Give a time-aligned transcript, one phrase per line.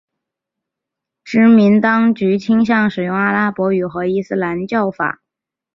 [1.23, 5.21] 殖民当局倾向使用阿拉伯语和伊斯兰教法。